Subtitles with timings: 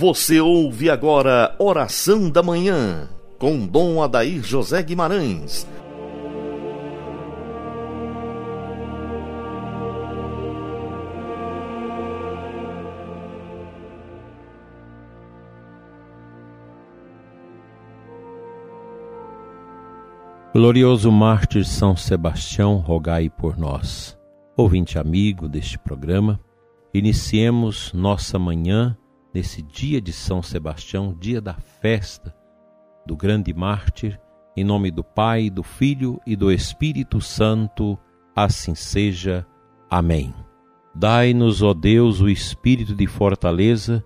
[0.00, 3.06] Você ouve agora Oração da Manhã,
[3.38, 5.68] com Dom Adair José Guimarães.
[20.54, 24.18] Glorioso mártir São Sebastião, rogai por nós.
[24.56, 26.40] Ouvinte amigo deste programa,
[26.94, 28.96] iniciemos nossa manhã
[29.32, 32.34] nesse dia de São Sebastião, dia da festa
[33.06, 34.20] do grande mártir,
[34.56, 37.98] em nome do Pai, do Filho e do Espírito Santo,
[38.34, 39.46] assim seja.
[39.88, 40.34] Amém.
[40.94, 44.04] Dai-nos, ó Deus, o espírito de fortaleza,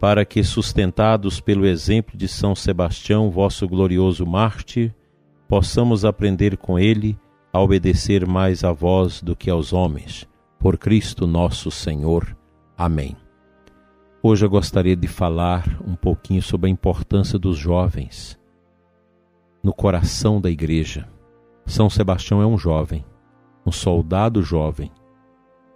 [0.00, 4.94] para que, sustentados pelo exemplo de São Sebastião, vosso glorioso mártir,
[5.48, 7.18] possamos aprender com ele
[7.52, 10.28] a obedecer mais a vós do que aos homens.
[10.58, 12.36] Por Cristo nosso Senhor.
[12.76, 13.25] Amém.
[14.22, 18.38] Hoje eu gostaria de falar um pouquinho sobre a importância dos jovens
[19.62, 21.06] no coração da igreja.
[21.66, 23.04] São Sebastião é um jovem,
[23.64, 24.90] um soldado jovem,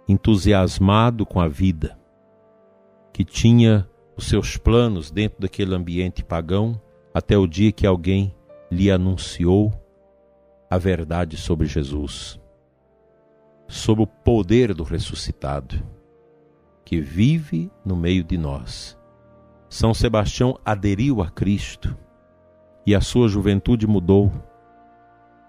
[0.07, 1.97] entusiasmado com a vida,
[3.13, 6.81] que tinha os seus planos dentro daquele ambiente pagão
[7.13, 8.35] até o dia que alguém
[8.71, 9.71] lhe anunciou
[10.69, 12.39] a verdade sobre Jesus,
[13.67, 16.00] sobre o poder do ressuscitado
[16.83, 18.97] que vive no meio de nós.
[19.69, 21.97] São Sebastião aderiu a Cristo
[22.85, 24.31] e a sua juventude mudou,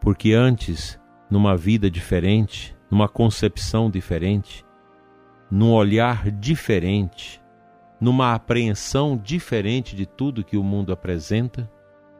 [0.00, 4.64] porque antes, numa vida diferente, numa concepção diferente,
[5.50, 7.42] num olhar diferente,
[8.00, 11.70] numa apreensão diferente de tudo que o mundo apresenta,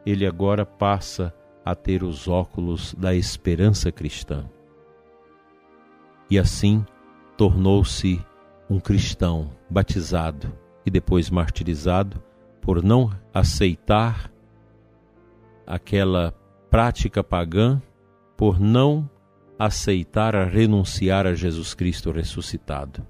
[0.05, 1.33] ele agora passa
[1.63, 4.45] a ter os óculos da esperança cristã.
[6.29, 6.85] E assim
[7.37, 8.19] tornou-se
[8.69, 10.51] um cristão batizado
[10.85, 12.21] e depois martirizado
[12.61, 14.31] por não aceitar
[15.65, 16.33] aquela
[16.69, 17.81] prática pagã,
[18.37, 19.09] por não
[19.57, 23.05] aceitar a renunciar a Jesus Cristo ressuscitado.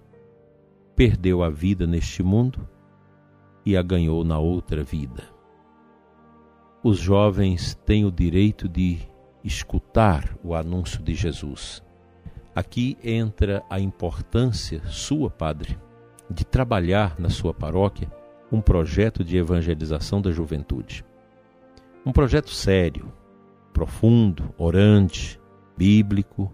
[0.95, 2.67] Perdeu a vida neste mundo
[3.65, 5.23] e a ganhou na outra vida.
[6.83, 8.99] Os jovens têm o direito de
[9.43, 11.82] escutar o anúncio de Jesus
[12.55, 15.77] Aqui entra a importância sua, padre,
[16.29, 18.11] de trabalhar na sua paróquia
[18.51, 21.03] um projeto de evangelização da juventude.
[22.05, 23.11] Um projeto sério,
[23.73, 25.39] profundo, orante,
[25.75, 26.53] bíblico,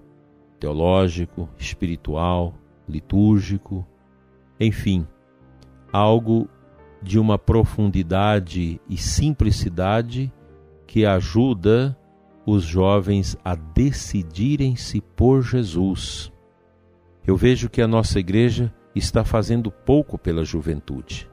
[0.58, 2.54] teológico, espiritual,
[2.88, 3.86] litúrgico,
[4.58, 5.06] enfim,
[5.92, 6.48] algo
[7.02, 10.32] de uma profundidade e simplicidade
[10.88, 11.98] que ajuda
[12.46, 16.32] os jovens a decidirem-se por Jesus.
[17.26, 21.30] Eu vejo que a nossa igreja está fazendo pouco pela juventude.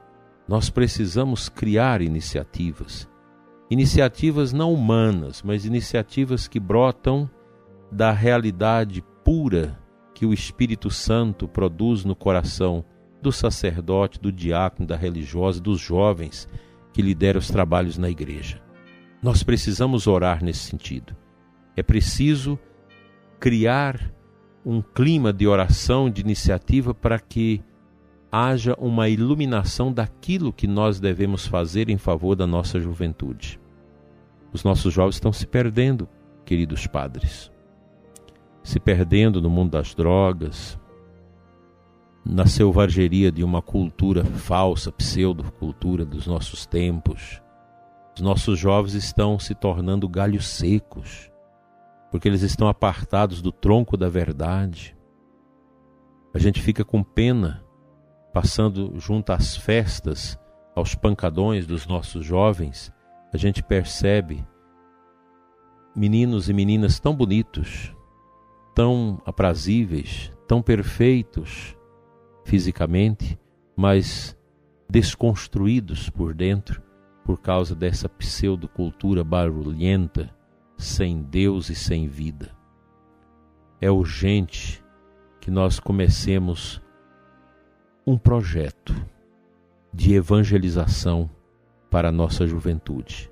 [0.47, 3.09] Nós precisamos criar iniciativas.
[3.71, 7.29] Iniciativas não humanas, mas iniciativas que brotam
[7.91, 9.79] da realidade pura
[10.15, 12.85] que o Espírito Santo produz no coração
[13.21, 16.49] do sacerdote, do diácono, da religiosa, dos jovens
[16.93, 18.66] que lideram os trabalhos na igreja.
[19.23, 21.17] Nós precisamos orar nesse sentido.
[21.77, 22.59] É preciso
[23.41, 24.13] criar
[24.65, 27.63] um clima de oração, de iniciativa, para que
[28.31, 33.61] haja uma iluminação daquilo que nós devemos fazer em favor da nossa juventude.
[34.53, 36.09] Os nossos jovens estão se perdendo,
[36.45, 37.51] queridos padres,
[38.63, 40.79] se perdendo no mundo das drogas,
[42.25, 47.41] na selvageria de uma cultura falsa, pseudo-cultura dos nossos tempos
[48.17, 51.31] os nossos jovens estão se tornando galhos secos,
[52.11, 54.97] porque eles estão apartados do tronco da verdade.
[56.33, 57.63] A gente fica com pena
[58.33, 60.39] passando junto às festas,
[60.75, 62.91] aos pancadões dos nossos jovens,
[63.33, 64.47] a gente percebe
[65.95, 67.95] meninos e meninas tão bonitos,
[68.75, 71.77] tão aprazíveis, tão perfeitos
[72.45, 73.39] fisicamente,
[73.77, 74.37] mas
[74.89, 76.83] desconstruídos por dentro,
[77.27, 80.33] por causa dessa pseudocultura barulhenta,
[80.79, 82.57] sem Deus e sem vida.
[83.81, 84.81] É urgente
[85.41, 86.81] que nós comecemos
[88.07, 88.95] um projeto
[89.93, 91.29] de evangelização
[91.91, 93.29] para a nossa juventude.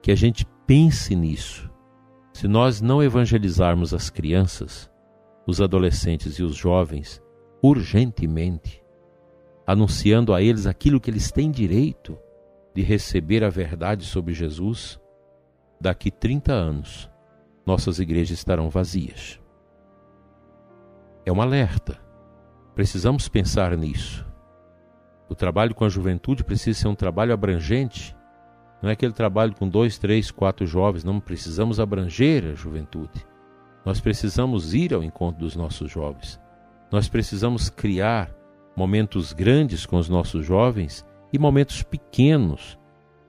[0.00, 1.70] Que a gente pense nisso.
[2.32, 4.90] Se nós não evangelizarmos as crianças,
[5.46, 7.22] os adolescentes e os jovens
[7.62, 8.82] urgentemente,
[9.66, 12.16] anunciando a eles aquilo que eles têm direito,
[12.78, 15.00] de receber a verdade sobre Jesus,
[15.80, 17.10] daqui 30 anos
[17.66, 19.40] nossas igrejas estarão vazias.
[21.26, 22.00] É um alerta.
[22.76, 24.24] Precisamos pensar nisso.
[25.28, 28.16] O trabalho com a juventude precisa ser um trabalho abrangente.
[28.80, 31.02] Não é aquele trabalho com dois, três, quatro jovens.
[31.02, 33.26] Não precisamos abranger a juventude.
[33.84, 36.40] Nós precisamos ir ao encontro dos nossos jovens.
[36.92, 38.32] Nós precisamos criar
[38.76, 42.78] momentos grandes com os nossos jovens e momentos pequenos.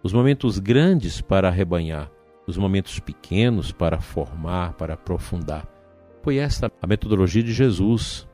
[0.02, 2.10] Os momentos grandes para arrebanhar,
[2.48, 5.68] os momentos pequenos para formar, para aprofundar.
[6.22, 8.28] Foi esta a metodologia de Jesus,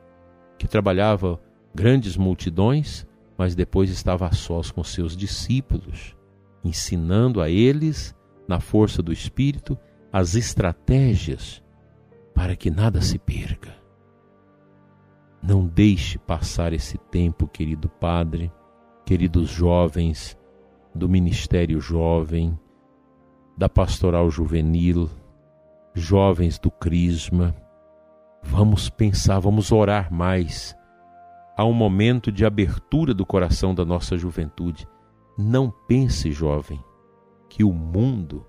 [0.58, 1.40] que trabalhava
[1.74, 6.16] grandes multidões, mas depois estava a sós com seus discípulos,
[6.64, 8.14] ensinando a eles,
[8.48, 9.76] na força do Espírito,
[10.12, 11.62] as estratégias
[12.34, 13.74] para que nada se perca.
[15.42, 18.50] Não deixe passar esse tempo, querido Padre,
[19.06, 20.36] queridos jovens
[20.92, 22.58] do Ministério Jovem,
[23.56, 25.08] da Pastoral Juvenil,
[25.94, 27.54] jovens do Crisma.
[28.42, 30.76] Vamos pensar, vamos orar mais
[31.56, 34.88] há um momento de abertura do coração da nossa juventude.
[35.38, 36.84] Não pense, jovem,
[37.48, 38.44] que o mundo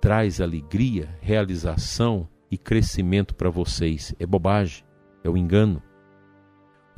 [0.00, 4.14] traz alegria, realização e crescimento para vocês.
[4.18, 4.82] É bobagem,
[5.22, 5.82] é um engano.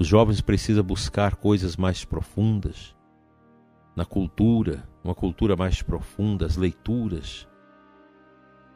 [0.03, 2.93] Os jovens precisam buscar coisas mais profundas
[3.95, 7.47] na cultura, uma cultura mais profunda, as leituras,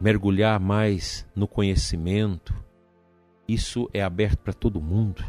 [0.00, 2.54] mergulhar mais no conhecimento.
[3.48, 5.24] Isso é aberto para todo mundo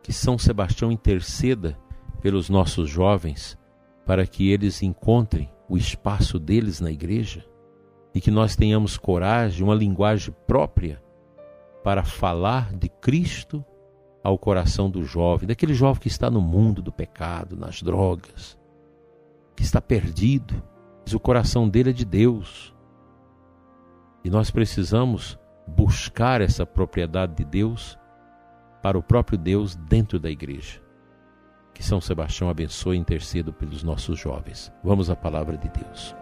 [0.00, 1.76] que São Sebastião interceda
[2.20, 3.58] pelos nossos jovens
[4.06, 7.44] para que eles encontrem o espaço deles na igreja
[8.14, 11.02] e que nós tenhamos coragem, uma linguagem própria
[11.82, 13.64] para falar de Cristo
[14.28, 18.58] ao coração do jovem, daquele jovem que está no mundo do pecado, nas drogas,
[19.56, 20.62] que está perdido,
[21.02, 22.74] mas o coração dele é de Deus.
[24.22, 27.98] E nós precisamos buscar essa propriedade de Deus
[28.82, 30.80] para o próprio Deus dentro da igreja.
[31.72, 34.70] Que São Sebastião abençoe e interceda pelos nossos jovens.
[34.84, 36.14] Vamos à palavra de Deus.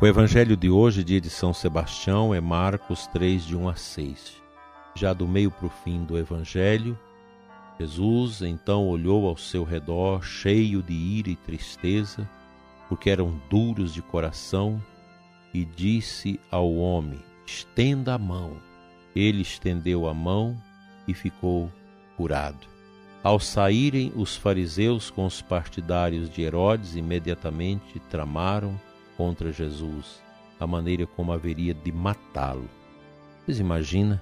[0.00, 4.40] O evangelho de hoje, dia de São Sebastião, é Marcos 3, de 1 a 6.
[4.94, 6.96] Já do meio para o fim do evangelho,
[7.80, 12.30] Jesus então olhou ao seu redor, cheio de ira e tristeza,
[12.88, 14.80] porque eram duros de coração,
[15.52, 18.56] e disse ao homem: Estenda a mão.
[19.16, 20.56] Ele estendeu a mão
[21.08, 21.72] e ficou
[22.16, 22.68] curado.
[23.20, 28.78] Ao saírem os fariseus com os partidários de Herodes, imediatamente tramaram
[29.18, 30.22] contra Jesus
[30.60, 32.68] a maneira como haveria de matá-lo.
[33.44, 34.20] Vocês imaginam?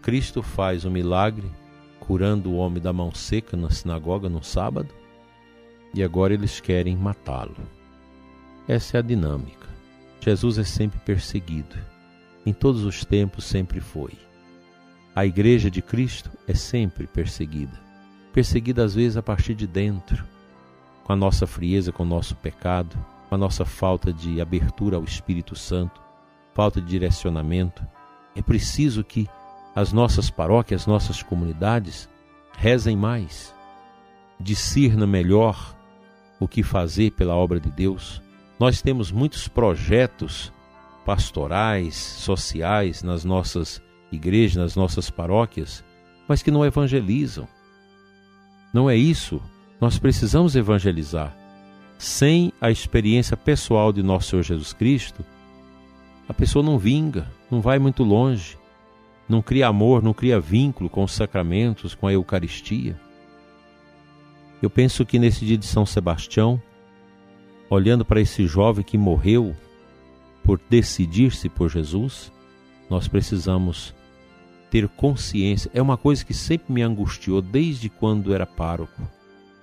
[0.00, 1.50] Cristo faz um milagre
[1.98, 4.94] curando o homem da mão seca na sinagoga no sábado,
[5.92, 7.56] e agora eles querem matá-lo.
[8.66, 9.68] Essa é a dinâmica.
[10.20, 11.76] Jesus é sempre perseguido.
[12.46, 14.12] Em todos os tempos sempre foi.
[15.14, 17.78] A igreja de Cristo é sempre perseguida.
[18.32, 20.24] Perseguida às vezes a partir de dentro,
[21.04, 22.96] com a nossa frieza, com o nosso pecado,
[23.30, 26.02] com a nossa falta de abertura ao Espírito Santo,
[26.52, 27.86] falta de direcionamento.
[28.34, 29.28] É preciso que
[29.72, 32.08] as nossas paróquias, as nossas comunidades
[32.58, 33.54] rezem mais,
[34.40, 35.76] discirna melhor
[36.40, 38.20] o que fazer pela obra de Deus.
[38.58, 40.52] Nós temos muitos projetos
[41.06, 45.84] pastorais, sociais nas nossas igrejas, nas nossas paróquias,
[46.26, 47.46] mas que não evangelizam.
[48.74, 49.40] Não é isso.
[49.80, 51.39] Nós precisamos evangelizar.
[52.00, 55.24] Sem a experiência pessoal de nosso Senhor Jesus Cristo,
[56.28, 58.58] a pessoa não vinga, não vai muito longe
[59.30, 63.00] não cria amor, não cria vínculo com os sacramentos, com a Eucaristia.
[64.60, 66.60] Eu penso que nesse dia de São Sebastião,
[67.70, 69.54] olhando para esse jovem que morreu
[70.42, 72.32] por decidir-se por Jesus,
[72.90, 73.94] nós precisamos
[74.68, 75.70] ter consciência.
[75.72, 79.00] É uma coisa que sempre me angustiou desde quando era pároco.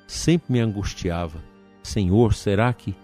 [0.07, 1.43] Sempre me angustiava.
[1.87, 2.95] Senhor, será que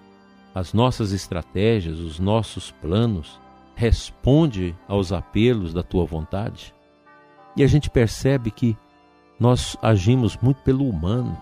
[0.53, 3.39] as nossas estratégias, os nossos planos
[3.75, 6.73] responde aos apelos da tua vontade.
[7.55, 8.77] E a gente percebe que
[9.39, 11.37] nós agimos muito pelo humano.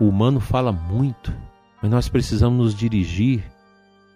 [0.00, 1.32] O humano fala muito,
[1.80, 3.44] mas nós precisamos nos dirigir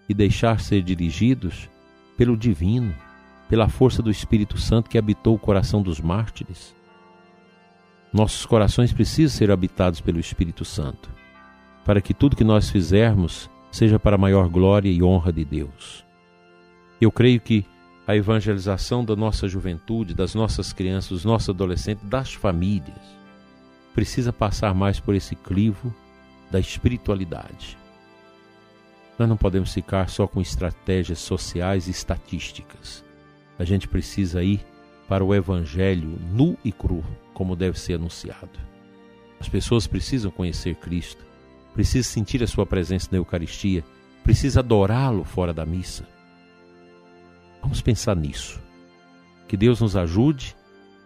[0.09, 1.69] e deixar ser dirigidos
[2.17, 2.93] pelo divino,
[3.49, 6.75] pela força do Espírito Santo que habitou o coração dos mártires.
[8.13, 11.09] Nossos corações precisam ser habitados pelo Espírito Santo,
[11.85, 16.05] para que tudo que nós fizermos seja para a maior glória e honra de Deus.
[16.99, 17.65] Eu creio que
[18.05, 22.99] a evangelização da nossa juventude, das nossas crianças, dos nossos adolescentes, das famílias,
[23.93, 25.93] precisa passar mais por esse clivo
[26.49, 27.77] da espiritualidade.
[29.17, 33.03] Nós não podemos ficar só com estratégias sociais e estatísticas.
[33.57, 34.65] A gente precisa ir
[35.07, 38.59] para o Evangelho nu e cru, como deve ser anunciado.
[39.39, 41.23] As pessoas precisam conhecer Cristo,
[41.73, 43.83] precisam sentir a sua presença na Eucaristia,
[44.23, 46.07] precisam adorá-lo fora da missa.
[47.61, 48.61] Vamos pensar nisso.
[49.47, 50.55] Que Deus nos ajude,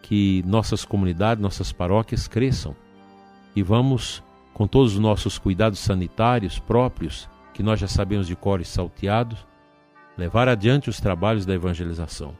[0.02, 2.76] que nossas comunidades, nossas paróquias cresçam
[3.56, 4.22] e vamos,
[4.54, 9.46] com todos os nossos cuidados sanitários próprios, que nós já sabemos de cor e salteados,
[10.18, 12.38] levar adiante os trabalhos da evangelização.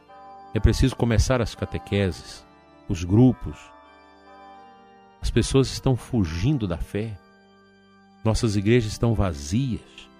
[0.54, 2.46] É preciso começar as catequeses,
[2.88, 3.58] os grupos.
[5.20, 7.18] As pessoas estão fugindo da fé.
[8.26, 10.10] Nossas igrejas estão vazias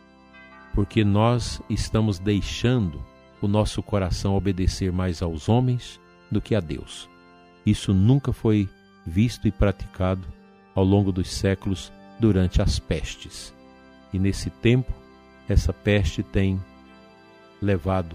[0.72, 3.04] porque nós estamos deixando
[3.42, 7.10] o nosso coração obedecer mais aos homens do que a Deus.
[7.66, 8.68] Isso nunca foi
[9.04, 10.24] visto e praticado
[10.72, 13.52] ao longo dos séculos durante as pestes.
[14.12, 14.92] E nesse tempo,
[15.48, 16.62] essa peste tem
[17.60, 18.14] levado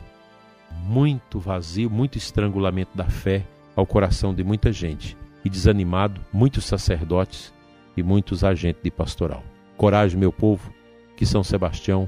[0.86, 3.46] muito vazio, muito estrangulamento da fé
[3.76, 7.54] ao coração de muita gente e desanimado muitos sacerdotes
[7.98, 9.51] e muitos agentes de pastoral.
[9.82, 10.72] Coragem, meu povo,
[11.18, 12.08] que São Sebastião,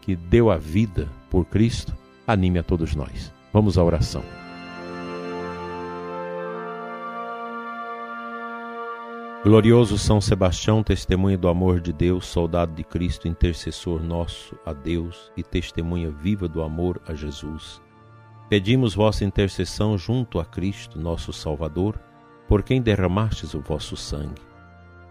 [0.00, 1.94] que deu a vida por Cristo,
[2.26, 3.32] anime a todos nós.
[3.52, 4.20] Vamos à oração.
[9.44, 15.30] Glorioso São Sebastião, testemunha do amor de Deus, soldado de Cristo, intercessor nosso a Deus
[15.36, 17.80] e testemunha viva do amor a Jesus.
[18.48, 21.96] Pedimos vossa intercessão junto a Cristo, nosso Salvador,
[22.48, 24.47] por quem derramastes o vosso sangue.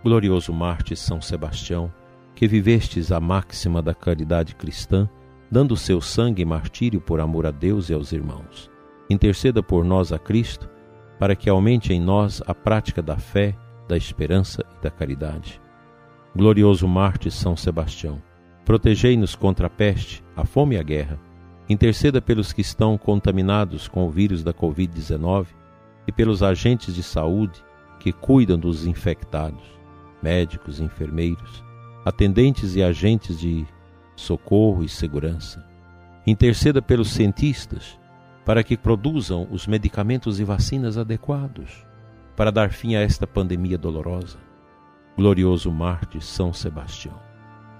[0.07, 1.91] Glorioso Mártir São Sebastião,
[2.33, 5.09] que vivestes a máxima da caridade cristã,
[5.51, 8.71] dando seu sangue e martírio por amor a Deus e aos irmãos.
[9.09, 10.69] Interceda por nós a Cristo,
[11.19, 13.53] para que aumente em nós a prática da fé,
[13.85, 15.59] da esperança e da caridade.
[16.33, 18.21] Glorioso Mártir São Sebastião,
[18.63, 21.19] protegei-nos contra a peste, a fome e a guerra.
[21.67, 25.47] Interceda pelos que estão contaminados com o vírus da Covid-19
[26.07, 27.61] e pelos agentes de saúde
[27.99, 29.76] que cuidam dos infectados,
[30.21, 31.63] médicos, enfermeiros,
[32.05, 33.65] atendentes e agentes de
[34.15, 35.65] socorro e segurança.
[36.25, 37.99] Interceda pelos cientistas
[38.45, 41.85] para que produzam os medicamentos e vacinas adequados
[42.35, 44.37] para dar fim a esta pandemia dolorosa.
[45.17, 47.19] Glorioso Marte São Sebastião,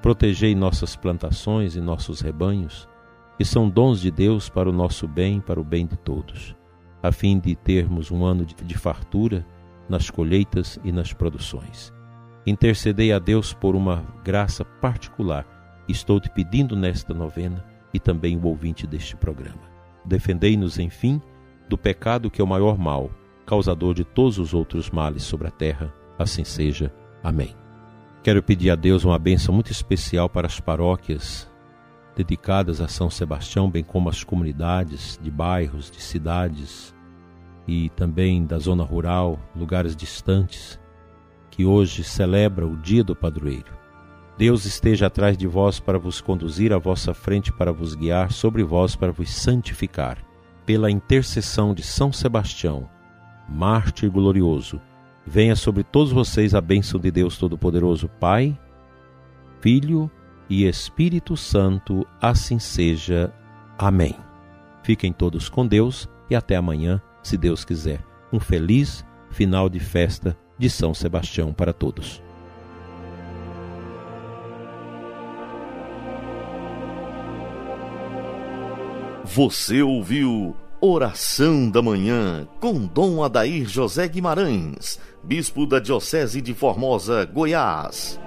[0.02, 2.90] protegei nossas plantações e nossos rebanhos,
[3.38, 6.56] que são dons de Deus para o nosso bem, para o bem de todos,
[7.04, 9.46] a fim de termos um ano de fartura
[9.88, 11.94] nas colheitas e nas produções.
[12.48, 15.46] Intercedei a Deus por uma graça particular.
[15.86, 17.62] Estou te pedindo nesta novena
[17.94, 19.70] e também o ouvinte deste programa.
[20.06, 21.22] Defendei-nos, enfim,
[21.68, 23.12] do pecado que é o maior mal
[23.46, 25.94] causador de todos os outros males sobre a terra.
[26.18, 26.94] Assim seja.
[27.22, 27.54] Amém.
[28.24, 31.52] Quero pedir a Deus uma bênção muito especial para as paróquias
[32.16, 36.96] dedicadas a São Sebastião, bem como as comunidades de bairros, de cidades
[37.68, 40.80] e também da zona rural, lugares distantes,
[41.58, 43.76] que hoje celebra o dia do padroeiro.
[44.38, 48.64] Deus esteja atrás de vós para vos conduzir à vossa frente para vos guiar, sobre
[48.64, 50.24] vós para vos santificar.
[50.68, 52.88] Pela intercessão de São Sebastião,
[53.50, 54.80] mártir glorioso,
[55.26, 58.56] venha sobre todos vocês a bênção de Deus Todo-Poderoso, Pai,
[59.60, 60.12] Filho
[60.48, 63.34] e Espírito Santo, assim seja.
[63.80, 64.16] Amém.
[64.84, 68.06] Fiquem todos com Deus e até amanhã, se Deus quiser.
[68.32, 72.22] Um feliz final de festa de São Sebastião para todos.
[79.26, 87.26] Você ouviu Oração da Manhã com Dom Adair José Guimarães, Bispo da Diocese de Formosa,
[87.26, 88.20] Goiás.